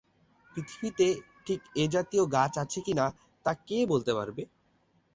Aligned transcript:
পৃথিবীতে 0.55 1.07
ঠিক 1.45 1.59
এ-জাতীয় 1.75 2.23
গাছ 2.35 2.53
আছে 2.57 2.79
কি 2.85 2.93
না 2.93 3.05
তা 3.45 3.51
কে 3.67 3.77
বলতে 3.91 4.11
পারবে? 4.17 4.43